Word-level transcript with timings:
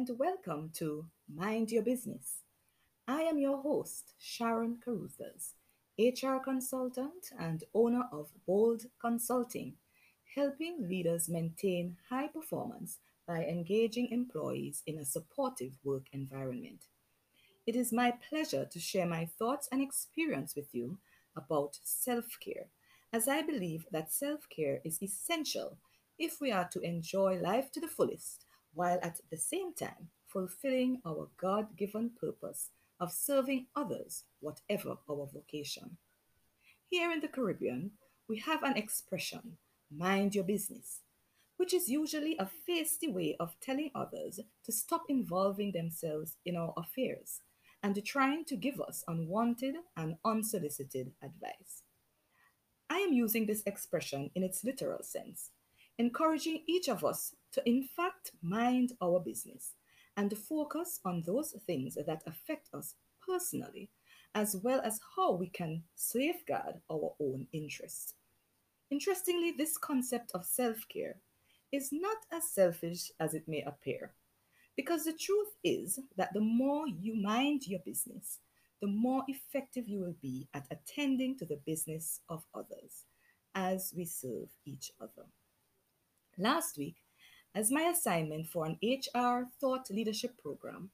and 0.00 0.18
welcome 0.18 0.70
to 0.72 1.04
Mind 1.28 1.70
Your 1.70 1.82
Business. 1.82 2.38
I 3.06 3.20
am 3.20 3.36
your 3.36 3.60
host, 3.60 4.14
Sharon 4.18 4.78
Caruthers, 4.82 5.56
HR 5.98 6.38
consultant 6.42 7.30
and 7.38 7.64
owner 7.74 8.04
of 8.10 8.30
Bold 8.46 8.86
Consulting, 8.98 9.74
helping 10.34 10.88
leaders 10.88 11.28
maintain 11.28 11.98
high 12.08 12.28
performance 12.28 12.96
by 13.28 13.44
engaging 13.44 14.08
employees 14.10 14.82
in 14.86 14.96
a 14.96 15.04
supportive 15.04 15.76
work 15.84 16.06
environment. 16.14 16.86
It 17.66 17.76
is 17.76 17.92
my 17.92 18.14
pleasure 18.26 18.64
to 18.64 18.80
share 18.80 19.06
my 19.06 19.26
thoughts 19.38 19.68
and 19.70 19.82
experience 19.82 20.56
with 20.56 20.74
you 20.74 20.96
about 21.36 21.76
self 21.82 22.38
care, 22.42 22.68
as 23.12 23.28
I 23.28 23.42
believe 23.42 23.84
that 23.92 24.14
self 24.14 24.48
care 24.48 24.80
is 24.82 25.02
essential 25.02 25.76
if 26.18 26.40
we 26.40 26.50
are 26.50 26.68
to 26.68 26.80
enjoy 26.80 27.38
life 27.38 27.70
to 27.72 27.80
the 27.80 27.88
fullest 27.88 28.46
while 28.74 28.98
at 29.02 29.20
the 29.30 29.36
same 29.36 29.74
time 29.74 30.08
fulfilling 30.26 31.00
our 31.04 31.28
God 31.36 31.76
given 31.76 32.10
purpose 32.20 32.70
of 33.00 33.12
serving 33.12 33.66
others, 33.74 34.24
whatever 34.40 34.96
our 35.08 35.28
vocation. 35.32 35.96
Here 36.88 37.10
in 37.10 37.20
the 37.20 37.28
Caribbean, 37.28 37.92
we 38.28 38.38
have 38.38 38.62
an 38.62 38.76
expression, 38.76 39.56
mind 39.90 40.34
your 40.34 40.44
business, 40.44 41.00
which 41.56 41.74
is 41.74 41.88
usually 41.88 42.36
a 42.38 42.48
feisty 42.68 43.12
way 43.12 43.36
of 43.40 43.56
telling 43.60 43.90
others 43.94 44.40
to 44.64 44.72
stop 44.72 45.02
involving 45.08 45.72
themselves 45.72 46.36
in 46.44 46.56
our 46.56 46.72
affairs 46.76 47.40
and 47.82 48.04
trying 48.04 48.44
to 48.44 48.56
give 48.56 48.80
us 48.80 49.02
unwanted 49.08 49.76
and 49.96 50.16
unsolicited 50.24 51.12
advice. 51.22 51.82
I 52.88 52.98
am 52.98 53.12
using 53.12 53.46
this 53.46 53.62
expression 53.66 54.30
in 54.34 54.42
its 54.42 54.64
literal 54.64 55.02
sense, 55.02 55.50
encouraging 56.00 56.62
each 56.66 56.88
of 56.88 57.04
us 57.04 57.34
to, 57.52 57.62
in 57.68 57.82
fact, 57.94 58.32
mind 58.40 58.94
our 59.02 59.20
business 59.20 59.74
and 60.16 60.36
focus 60.36 60.98
on 61.04 61.22
those 61.26 61.54
things 61.66 61.94
that 61.94 62.22
affect 62.26 62.70
us 62.72 62.94
personally, 63.20 63.90
as 64.34 64.56
well 64.62 64.80
as 64.82 64.98
how 65.14 65.32
we 65.32 65.48
can 65.48 65.82
safeguard 65.94 66.80
our 66.90 67.12
own 67.20 67.46
interests. 67.52 68.14
Interestingly, 68.90 69.52
this 69.52 69.76
concept 69.76 70.30
of 70.32 70.46
self 70.46 70.78
care 70.88 71.16
is 71.70 71.90
not 71.92 72.16
as 72.32 72.50
selfish 72.50 73.12
as 73.20 73.34
it 73.34 73.46
may 73.46 73.60
appear. 73.62 74.12
Because 74.76 75.04
the 75.04 75.12
truth 75.12 75.52
is 75.62 76.00
that 76.16 76.32
the 76.32 76.40
more 76.40 76.88
you 76.88 77.14
mind 77.14 77.66
your 77.66 77.80
business, 77.80 78.38
the 78.80 78.88
more 78.88 79.22
effective 79.28 79.86
you 79.86 80.00
will 80.00 80.16
be 80.22 80.48
at 80.54 80.66
attending 80.70 81.36
to 81.36 81.44
the 81.44 81.60
business 81.66 82.20
of 82.30 82.42
others 82.54 83.04
as 83.54 83.92
we 83.94 84.06
serve 84.06 84.48
each 84.64 84.92
other. 84.98 85.26
Last 86.40 86.78
week, 86.78 86.96
as 87.54 87.70
my 87.70 87.82
assignment 87.82 88.46
for 88.46 88.64
an 88.64 88.78
HR 88.82 89.50
thought 89.60 89.90
leadership 89.90 90.38
program, 90.42 90.88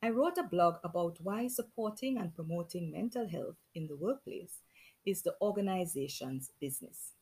I 0.00 0.10
wrote 0.10 0.38
a 0.38 0.44
blog 0.44 0.76
about 0.84 1.18
why 1.20 1.48
supporting 1.48 2.18
and 2.18 2.32
promoting 2.32 2.92
mental 2.92 3.28
health 3.28 3.56
in 3.74 3.88
the 3.88 3.96
workplace 3.96 4.60
is 5.04 5.22
the 5.22 5.34
organization's 5.40 6.52
business. 6.60 7.14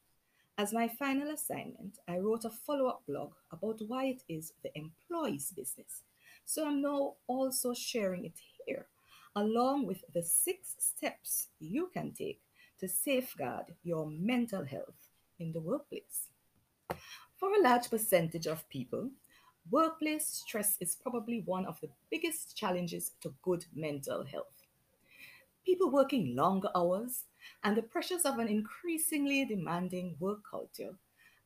As 0.58 0.74
my 0.74 0.88
final 0.88 1.30
assignment, 1.30 1.96
I 2.06 2.18
wrote 2.18 2.44
a 2.44 2.50
follow 2.50 2.86
up 2.86 3.04
blog 3.08 3.32
about 3.50 3.80
why 3.88 4.08
it 4.08 4.24
is 4.28 4.52
the 4.62 4.76
employee's 4.76 5.50
business. 5.50 6.02
So 6.44 6.66
I'm 6.66 6.82
now 6.82 7.14
also 7.28 7.72
sharing 7.72 8.26
it 8.26 8.38
here, 8.66 8.88
along 9.34 9.86
with 9.86 10.04
the 10.12 10.22
six 10.22 10.76
steps 10.78 11.48
you 11.58 11.88
can 11.94 12.12
take 12.12 12.42
to 12.78 12.88
safeguard 12.88 13.74
your 13.82 14.06
mental 14.10 14.66
health 14.66 15.08
in 15.38 15.52
the 15.52 15.60
workplace. 15.60 16.28
For 17.40 17.54
a 17.54 17.62
large 17.62 17.88
percentage 17.88 18.46
of 18.46 18.68
people, 18.68 19.08
workplace 19.70 20.26
stress 20.26 20.76
is 20.78 20.94
probably 20.94 21.40
one 21.46 21.64
of 21.64 21.80
the 21.80 21.88
biggest 22.10 22.54
challenges 22.54 23.12
to 23.22 23.32
good 23.40 23.64
mental 23.74 24.26
health. 24.26 24.66
People 25.64 25.90
working 25.90 26.36
longer 26.36 26.68
hours 26.76 27.24
and 27.64 27.74
the 27.74 27.82
pressures 27.82 28.26
of 28.26 28.38
an 28.38 28.48
increasingly 28.48 29.46
demanding 29.46 30.16
work 30.20 30.40
culture 30.50 30.98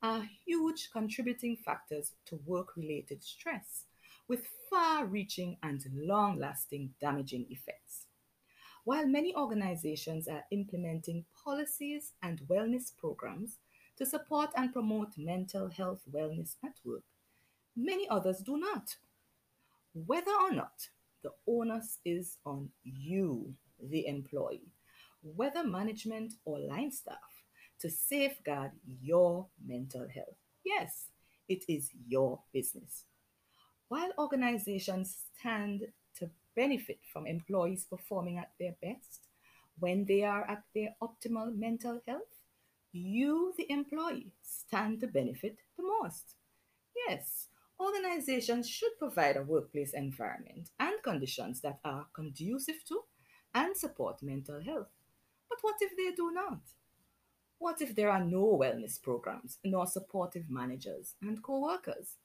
are 0.03 0.29
huge 0.45 0.91
contributing 0.93 1.57
factors 1.65 2.15
to 2.27 2.41
work 2.45 2.77
related 2.77 3.23
stress, 3.23 3.85
with 4.27 4.49
far 4.69 5.07
reaching 5.07 5.57
and 5.63 5.85
long 5.95 6.41
lasting 6.41 6.93
damaging 7.01 7.47
effects. 7.51 8.07
While 8.83 9.07
many 9.07 9.33
organizations 9.37 10.27
are 10.27 10.45
implementing 10.51 11.25
policies 11.45 12.15
and 12.21 12.41
wellness 12.49 12.91
programs 12.99 13.59
to 13.97 14.07
support 14.07 14.51
and 14.57 14.73
promote 14.73 15.17
mental 15.17 15.69
health 15.69 16.03
wellness 16.13 16.57
at 16.65 16.75
work. 16.85 17.05
Many 17.77 18.09
others 18.09 18.39
do 18.39 18.57
not. 18.57 18.97
Whether 19.93 20.33
or 20.33 20.53
not 20.53 20.89
the 21.23 21.31
onus 21.47 21.99
is 22.05 22.39
on 22.45 22.69
you, 22.83 23.55
the 23.83 24.07
employee, 24.07 24.73
whether 25.23 25.65
management 25.65 26.35
or 26.45 26.59
line 26.59 26.91
staff, 26.91 27.17
to 27.81 27.91
safeguard 27.91 28.73
your 29.03 29.47
mental 29.65 30.07
health. 30.09 30.37
Yes, 30.65 31.07
it 31.49 31.65
is 31.69 31.91
your 32.09 32.41
business. 32.53 33.05
While 33.89 34.13
organizations 34.19 35.17
stand 35.39 35.83
to 36.19 36.31
benefit 36.57 37.01
from 37.13 37.27
employees 37.27 37.87
performing 37.89 38.39
at 38.39 38.53
their 38.59 38.75
best 38.83 39.21
when 39.79 40.05
they 40.05 40.23
are 40.23 40.49
at 40.49 40.63
their 40.75 40.95
optimal 41.03 41.57
mental 41.57 42.01
health, 42.07 42.34
you, 42.95 43.53
the 43.57 43.71
employee, 43.71 44.33
stand 44.43 45.01
to 45.01 45.07
benefit 45.07 45.59
the 45.77 45.83
most. 45.83 46.37
Yes, 47.09 47.49
organizations 47.81 48.69
should 48.69 48.99
provide 48.99 49.37
a 49.37 49.43
workplace 49.43 49.93
environment 49.93 50.71
and 50.79 51.03
conditions 51.03 51.61
that 51.63 51.81
are 51.85 52.07
conducive 52.15 52.85
to 52.89 53.01
and 53.55 53.77
support 53.77 54.23
mental 54.23 54.63
health. 54.63 54.89
But 55.49 55.59
what 55.63 55.77
if 55.81 55.97
they 55.97 56.15
do 56.15 56.31
not? 56.33 56.61
What 57.59 57.81
if 57.81 57.95
there 57.95 58.11
are 58.11 58.25
no 58.25 58.59
wellness 58.61 59.01
programs 59.01 59.59
nor 59.65 59.87
supportive 59.87 60.51
managers 60.51 61.15
and 61.23 61.43
co 61.43 61.61
workers? 61.61 62.17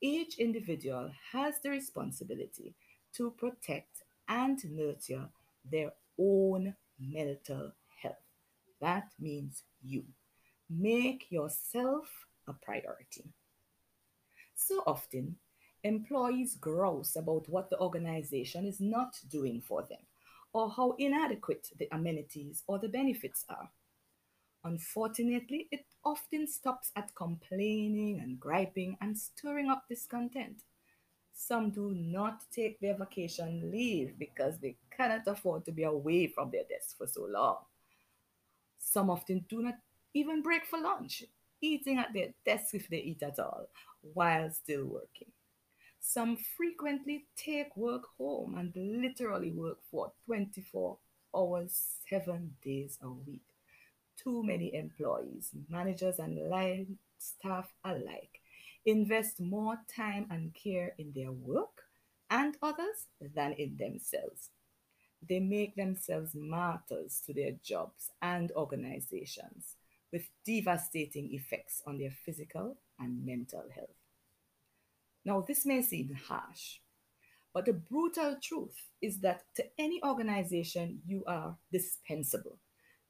Each 0.00 0.38
individual 0.38 1.10
has 1.32 1.60
the 1.60 1.70
responsibility 1.70 2.74
to 3.14 3.30
protect 3.32 4.02
and 4.28 4.58
nurture 4.70 5.28
their 5.64 5.92
own 6.18 6.74
mental 6.98 7.72
that 8.80 9.10
means 9.18 9.62
you. 9.82 10.04
Make 10.68 11.30
yourself 11.30 12.08
a 12.46 12.52
priority. 12.52 13.24
So 14.54 14.82
often, 14.86 15.36
employees 15.82 16.56
grouse 16.56 17.16
about 17.16 17.48
what 17.48 17.70
the 17.70 17.78
organization 17.80 18.66
is 18.66 18.80
not 18.80 19.18
doing 19.28 19.60
for 19.60 19.82
them 19.82 20.06
or 20.52 20.70
how 20.70 20.96
inadequate 20.98 21.68
the 21.78 21.88
amenities 21.92 22.62
or 22.66 22.78
the 22.78 22.88
benefits 22.88 23.44
are. 23.48 23.70
Unfortunately, 24.64 25.68
it 25.70 25.86
often 26.04 26.46
stops 26.46 26.92
at 26.94 27.14
complaining 27.14 28.20
and 28.20 28.38
griping 28.38 28.96
and 29.00 29.16
stirring 29.16 29.70
up 29.70 29.84
discontent. 29.88 30.62
Some 31.32 31.70
do 31.70 31.94
not 31.94 32.42
take 32.52 32.78
their 32.80 32.96
vacation 32.96 33.70
leave 33.70 34.18
because 34.18 34.58
they 34.58 34.76
cannot 34.94 35.26
afford 35.26 35.64
to 35.64 35.72
be 35.72 35.84
away 35.84 36.26
from 36.26 36.50
their 36.50 36.64
desk 36.64 36.98
for 36.98 37.06
so 37.06 37.24
long. 37.24 37.56
Some 38.80 39.10
often 39.10 39.44
do 39.48 39.62
not 39.62 39.76
even 40.14 40.42
break 40.42 40.66
for 40.66 40.80
lunch, 40.80 41.24
eating 41.60 41.98
at 41.98 42.12
their 42.12 42.30
desk 42.44 42.74
if 42.74 42.88
they 42.88 42.98
eat 42.98 43.22
at 43.22 43.38
all, 43.38 43.68
while 44.14 44.50
still 44.50 44.86
working. 44.86 45.30
Some 46.00 46.36
frequently 46.56 47.26
take 47.36 47.76
work 47.76 48.04
home 48.18 48.56
and 48.56 48.72
literally 48.74 49.52
work 49.52 49.78
for 49.90 50.12
24 50.26 50.96
hours, 51.36 51.98
seven 52.08 52.56
days 52.62 52.98
a 53.02 53.10
week. 53.10 53.44
Too 54.16 54.42
many 54.42 54.74
employees, 54.74 55.50
managers, 55.68 56.18
and 56.18 56.48
line 56.48 56.98
staff 57.18 57.72
alike 57.84 58.40
invest 58.86 59.40
more 59.40 59.78
time 59.94 60.26
and 60.30 60.54
care 60.54 60.94
in 60.98 61.12
their 61.14 61.32
work 61.32 61.84
and 62.30 62.56
others 62.62 63.06
than 63.34 63.52
in 63.52 63.76
themselves. 63.76 64.48
They 65.28 65.40
make 65.40 65.76
themselves 65.76 66.34
martyrs 66.34 67.22
to 67.26 67.34
their 67.34 67.52
jobs 67.62 68.10
and 68.22 68.50
organizations 68.52 69.76
with 70.12 70.28
devastating 70.46 71.32
effects 71.34 71.82
on 71.86 71.98
their 71.98 72.10
physical 72.24 72.76
and 72.98 73.24
mental 73.24 73.64
health. 73.74 73.90
Now, 75.24 75.44
this 75.46 75.66
may 75.66 75.82
seem 75.82 76.14
harsh, 76.14 76.78
but 77.52 77.66
the 77.66 77.74
brutal 77.74 78.36
truth 78.42 78.76
is 79.02 79.18
that 79.20 79.42
to 79.56 79.64
any 79.78 80.02
organization, 80.04 81.00
you 81.06 81.24
are 81.26 81.56
dispensable 81.70 82.58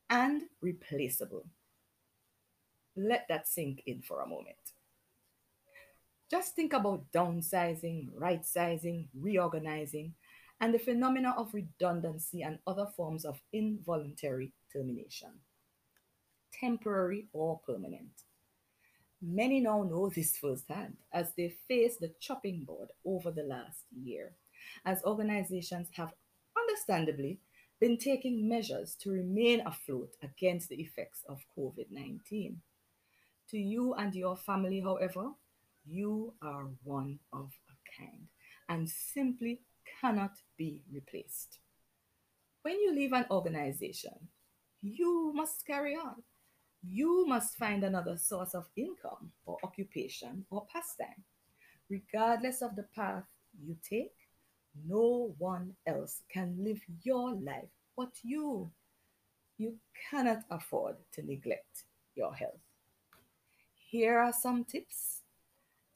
and 0.08 0.42
replaceable. 0.60 1.46
Let 2.96 3.26
that 3.28 3.48
sink 3.48 3.82
in 3.86 4.02
for 4.02 4.20
a 4.20 4.26
moment. 4.26 4.56
Just 6.30 6.54
think 6.54 6.72
about 6.72 7.10
downsizing, 7.12 8.08
right 8.14 8.44
sizing, 8.44 9.08
reorganizing, 9.14 10.14
and 10.60 10.74
the 10.74 10.78
phenomena 10.78 11.34
of 11.36 11.54
redundancy 11.54 12.42
and 12.42 12.58
other 12.66 12.86
forms 12.96 13.24
of 13.24 13.40
involuntary 13.52 14.52
termination, 14.72 15.30
temporary 16.52 17.28
or 17.32 17.60
permanent. 17.66 18.24
Many 19.22 19.60
now 19.60 19.82
know 19.82 20.08
this 20.08 20.36
firsthand 20.36 20.96
as 21.12 21.32
they 21.36 21.54
face 21.68 21.96
the 21.96 22.12
chopping 22.20 22.64
board 22.64 22.88
over 23.04 23.30
the 23.30 23.42
last 23.42 23.84
year, 24.02 24.32
as 24.84 25.02
organizations 25.04 25.88
have 25.92 26.12
understandably 26.58 27.38
been 27.80 27.96
taking 27.96 28.48
measures 28.48 28.94
to 29.00 29.10
remain 29.10 29.60
afloat 29.66 30.14
against 30.22 30.68
the 30.68 30.76
effects 30.76 31.22
of 31.28 31.44
COVID 31.56 31.86
19. 31.90 32.60
To 33.50 33.58
you 33.58 33.94
and 33.94 34.14
your 34.14 34.36
family, 34.36 34.80
however, 34.80 35.30
you 35.86 36.34
are 36.42 36.68
one 36.84 37.18
of 37.32 37.50
a 37.68 38.00
kind 38.00 38.28
and 38.68 38.88
simply 38.88 39.60
cannot 40.00 40.32
be 40.56 40.82
replaced. 40.92 41.58
When 42.62 42.78
you 42.80 42.92
leave 42.92 43.12
an 43.12 43.26
organization, 43.30 44.28
you 44.82 45.32
must 45.34 45.66
carry 45.66 45.94
on. 45.94 46.22
You 46.82 47.26
must 47.26 47.56
find 47.58 47.84
another 47.84 48.16
source 48.16 48.54
of 48.54 48.68
income 48.76 49.32
or 49.44 49.58
occupation 49.62 50.44
or 50.50 50.66
pastime. 50.72 51.24
Regardless 51.88 52.62
of 52.62 52.76
the 52.76 52.84
path 52.94 53.24
you 53.62 53.76
take, 53.82 54.14
no 54.86 55.34
one 55.38 55.74
else 55.86 56.22
can 56.32 56.56
live 56.58 56.80
your 57.02 57.34
life 57.34 57.68
but 57.96 58.12
you. 58.22 58.70
You 59.58 59.76
cannot 60.10 60.44
afford 60.50 60.96
to 61.12 61.22
neglect 61.22 61.84
your 62.14 62.34
health. 62.34 62.60
Here 63.90 64.18
are 64.18 64.32
some 64.32 64.64
tips 64.64 65.22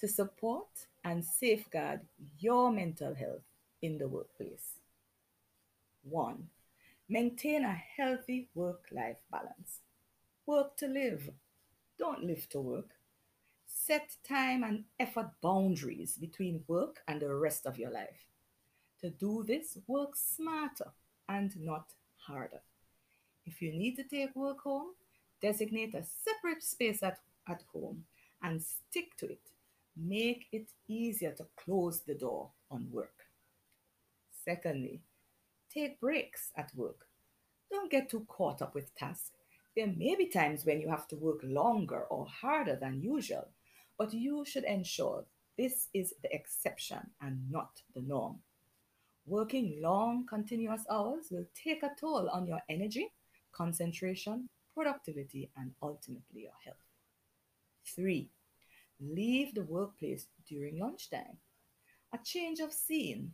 to 0.00 0.08
support 0.08 0.68
and 1.04 1.24
safeguard 1.24 2.00
your 2.38 2.70
mental 2.70 3.14
health 3.14 3.44
in 3.84 3.98
the 3.98 4.08
workplace. 4.08 4.78
1. 6.04 6.48
Maintain 7.08 7.64
a 7.64 7.80
healthy 7.96 8.48
work 8.54 8.86
life 8.90 9.18
balance. 9.30 9.80
Work 10.46 10.76
to 10.78 10.86
live, 10.86 11.30
don't 11.98 12.24
live 12.24 12.48
to 12.50 12.60
work. 12.60 12.90
Set 13.66 14.16
time 14.26 14.62
and 14.64 14.84
effort 14.98 15.30
boundaries 15.42 16.16
between 16.16 16.64
work 16.66 17.02
and 17.06 17.20
the 17.20 17.34
rest 17.34 17.66
of 17.66 17.78
your 17.78 17.90
life. 17.90 18.26
To 19.02 19.10
do 19.10 19.44
this, 19.46 19.76
work 19.86 20.16
smarter 20.16 20.92
and 21.28 21.54
not 21.60 21.92
harder. 22.16 22.62
If 23.44 23.60
you 23.60 23.72
need 23.72 23.96
to 23.96 24.04
take 24.04 24.34
work 24.34 24.62
home, 24.62 24.94
designate 25.42 25.94
a 25.94 26.04
separate 26.24 26.62
space 26.62 27.02
at, 27.02 27.18
at 27.46 27.62
home 27.70 28.04
and 28.42 28.62
stick 28.62 29.14
to 29.18 29.26
it. 29.26 29.50
Make 29.94 30.46
it 30.52 30.68
easier 30.88 31.32
to 31.32 31.46
close 31.56 32.00
the 32.00 32.14
door 32.14 32.48
on 32.70 32.88
work. 32.90 33.23
Secondly, 34.44 35.00
take 35.72 36.00
breaks 36.00 36.50
at 36.56 36.74
work. 36.74 37.06
Don't 37.70 37.90
get 37.90 38.10
too 38.10 38.26
caught 38.28 38.62
up 38.62 38.74
with 38.74 38.94
tasks. 38.94 39.30
There 39.74 39.86
may 39.86 40.14
be 40.14 40.26
times 40.26 40.64
when 40.64 40.80
you 40.80 40.88
have 40.88 41.08
to 41.08 41.16
work 41.16 41.40
longer 41.42 42.02
or 42.10 42.26
harder 42.26 42.76
than 42.76 43.02
usual, 43.02 43.48
but 43.98 44.12
you 44.12 44.44
should 44.44 44.64
ensure 44.64 45.24
this 45.56 45.88
is 45.94 46.14
the 46.22 46.34
exception 46.34 47.10
and 47.20 47.50
not 47.50 47.82
the 47.94 48.02
norm. 48.02 48.38
Working 49.26 49.78
long, 49.80 50.26
continuous 50.28 50.82
hours 50.90 51.28
will 51.30 51.46
take 51.54 51.82
a 51.82 51.92
toll 51.98 52.28
on 52.28 52.46
your 52.46 52.60
energy, 52.68 53.08
concentration, 53.52 54.48
productivity, 54.74 55.50
and 55.56 55.72
ultimately 55.82 56.42
your 56.42 56.58
health. 56.62 56.76
Three, 57.86 58.28
leave 59.00 59.54
the 59.54 59.62
workplace 59.62 60.26
during 60.46 60.78
lunchtime. 60.78 61.38
A 62.12 62.18
change 62.22 62.60
of 62.60 62.72
scene, 62.72 63.32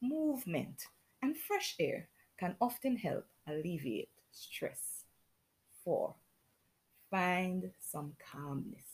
movement, 0.00 0.82
and 1.22 1.36
fresh 1.36 1.74
air 1.78 2.08
can 2.38 2.56
often 2.60 2.96
help 2.96 3.26
alleviate 3.46 4.10
stress. 4.30 5.04
Four, 5.84 6.14
find 7.10 7.70
some 7.80 8.12
calmness. 8.32 8.86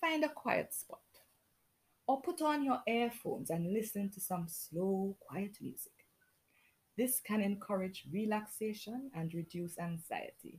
Find 0.00 0.24
a 0.24 0.28
quiet 0.28 0.72
spot 0.74 1.00
or 2.08 2.20
put 2.22 2.40
on 2.40 2.64
your 2.64 2.80
earphones 2.88 3.50
and 3.50 3.72
listen 3.72 4.10
to 4.10 4.20
some 4.20 4.46
slow, 4.48 5.14
quiet 5.20 5.56
music. 5.60 5.92
This 6.96 7.20
can 7.20 7.42
encourage 7.42 8.06
relaxation 8.10 9.10
and 9.14 9.32
reduce 9.32 9.78
anxiety, 9.78 10.58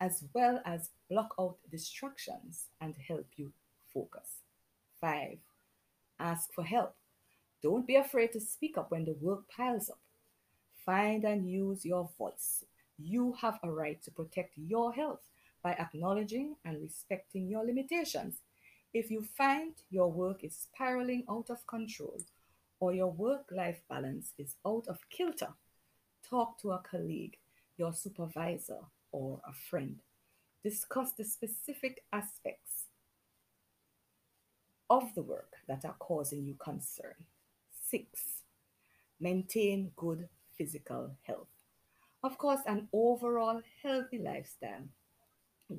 as 0.00 0.24
well 0.34 0.60
as 0.64 0.90
block 1.08 1.34
out 1.38 1.58
distractions 1.70 2.66
and 2.80 2.94
help 3.06 3.26
you 3.36 3.52
focus. 3.92 4.40
5. 5.00 5.38
Ask 6.18 6.52
for 6.52 6.64
help. 6.64 6.96
Don't 7.62 7.86
be 7.86 7.96
afraid 7.96 8.32
to 8.32 8.40
speak 8.40 8.78
up 8.78 8.90
when 8.90 9.04
the 9.04 9.16
work 9.20 9.48
piles 9.48 9.90
up. 9.90 10.00
Find 10.84 11.24
and 11.24 11.50
use 11.50 11.84
your 11.84 12.10
voice. 12.18 12.64
You 12.98 13.34
have 13.40 13.58
a 13.62 13.70
right 13.70 14.02
to 14.02 14.10
protect 14.10 14.56
your 14.56 14.92
health 14.92 15.22
by 15.62 15.72
acknowledging 15.72 16.56
and 16.64 16.80
respecting 16.80 17.48
your 17.48 17.64
limitations 17.64 18.36
if 18.96 19.10
you 19.10 19.22
find 19.36 19.74
your 19.90 20.10
work 20.10 20.42
is 20.42 20.56
spiraling 20.56 21.22
out 21.28 21.50
of 21.50 21.66
control 21.66 22.18
or 22.80 22.94
your 22.94 23.10
work 23.10 23.44
life 23.50 23.82
balance 23.90 24.32
is 24.38 24.54
out 24.66 24.86
of 24.88 24.98
kilter, 25.10 25.52
talk 26.26 26.58
to 26.62 26.70
a 26.70 26.78
colleague, 26.78 27.36
your 27.76 27.92
supervisor, 27.92 28.80
or 29.12 29.42
a 29.46 29.52
friend. 29.52 30.00
Discuss 30.64 31.12
the 31.12 31.24
specific 31.24 32.04
aspects 32.10 32.86
of 34.88 35.14
the 35.14 35.22
work 35.22 35.52
that 35.68 35.84
are 35.84 35.96
causing 35.98 36.46
you 36.46 36.54
concern. 36.54 37.25
Six, 37.88 38.42
maintain 39.20 39.92
good 39.94 40.28
physical 40.58 41.16
health. 41.22 41.46
Of 42.24 42.36
course, 42.36 42.58
an 42.66 42.88
overall 42.92 43.62
healthy 43.80 44.18
lifestyle 44.18 44.88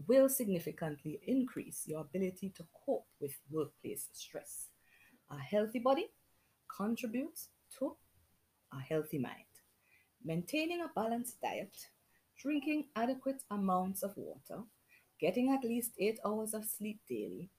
will 0.08 0.30
significantly 0.30 1.20
increase 1.28 1.84
your 1.86 2.00
ability 2.00 2.54
to 2.56 2.66
cope 2.86 3.08
with 3.20 3.36
workplace 3.52 4.08
stress. 4.14 4.70
A 5.30 5.38
healthy 5.38 5.80
body 5.80 6.08
contributes 6.74 7.50
to 7.78 7.98
a 8.72 8.80
healthy 8.80 9.18
mind. 9.18 9.52
Maintaining 10.24 10.80
a 10.80 10.92
balanced 10.96 11.42
diet, 11.42 11.76
drinking 12.42 12.86
adequate 12.96 13.44
amounts 13.52 14.02
of 14.02 14.16
water, 14.16 14.64
getting 15.20 15.52
at 15.52 15.68
least 15.68 15.92
8 16.00 16.20
hours 16.26 16.54
of 16.54 16.64
sleep 16.64 17.02
daily, 17.10 17.50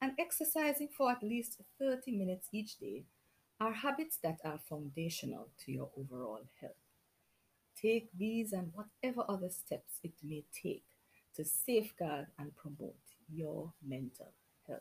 and 0.00 0.12
exercising 0.16 0.90
for 0.96 1.10
at 1.10 1.24
least 1.24 1.60
30 1.80 2.12
minutes 2.12 2.48
each 2.52 2.78
day 2.78 3.04
are 3.60 3.72
habits 3.72 4.18
that 4.22 4.38
are 4.44 4.58
foundational 4.68 5.48
to 5.64 5.72
your 5.72 5.90
overall 5.98 6.42
health. 6.60 6.72
Take 7.80 8.08
these 8.16 8.52
and 8.52 8.72
whatever 8.74 9.24
other 9.28 9.50
steps 9.50 9.98
it 10.02 10.12
may 10.22 10.44
take 10.52 10.84
to 11.34 11.44
safeguard 11.44 12.26
and 12.38 12.56
promote 12.56 12.96
your 13.32 13.72
mental 13.86 14.32
health 14.66 14.80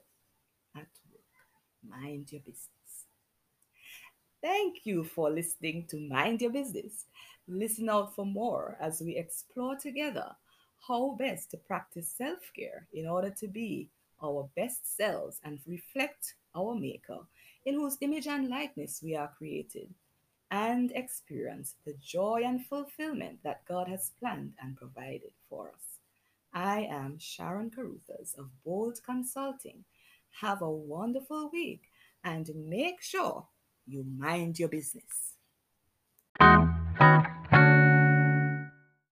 at 0.75 0.87
work. 1.11 1.99
Mind 2.01 2.31
your 2.31 2.41
business. 2.41 2.69
Thank 4.41 4.85
you 4.85 5.03
for 5.03 5.29
listening 5.29 5.85
to 5.89 5.99
Mind 5.99 6.41
Your 6.41 6.51
Business. 6.51 7.05
Listen 7.47 7.89
out 7.89 8.15
for 8.15 8.25
more 8.25 8.77
as 8.79 9.01
we 9.01 9.15
explore 9.15 9.75
together 9.75 10.35
how 10.87 11.15
best 11.17 11.51
to 11.51 11.57
practice 11.57 12.13
self 12.15 12.51
care 12.55 12.87
in 12.93 13.07
order 13.07 13.31
to 13.31 13.47
be 13.47 13.89
our 14.23 14.47
best 14.55 14.95
selves 14.95 15.39
and 15.43 15.59
reflect 15.67 16.35
our 16.55 16.75
Maker, 16.75 17.19
in 17.65 17.75
whose 17.75 17.97
image 18.01 18.27
and 18.27 18.49
likeness 18.49 19.01
we 19.03 19.15
are 19.15 19.31
created, 19.37 19.93
and 20.51 20.91
experience 20.91 21.75
the 21.85 21.95
joy 22.01 22.41
and 22.45 22.65
fulfillment 22.65 23.39
that 23.43 23.65
God 23.65 23.87
has 23.87 24.11
planned 24.19 24.53
and 24.61 24.77
provided 24.77 25.31
for 25.49 25.69
us. 25.69 25.99
I 26.53 26.87
am 26.89 27.17
Sharon 27.17 27.69
Caruthers 27.69 28.35
of 28.37 28.49
Bold 28.63 28.99
Consulting. 29.05 29.83
Have 30.41 30.61
a 30.61 30.69
wonderful 30.69 31.49
week 31.51 31.81
and 32.23 32.49
make 32.55 33.01
sure 33.01 33.47
you 33.85 34.05
mind 34.17 34.59
your 34.59 34.69
business. 34.69 35.33